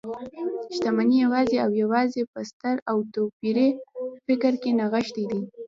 [0.75, 3.67] شتمنۍ يوازې او يوازې په ستر او توپيري
[4.25, 5.39] فکر کې نغښتي ده.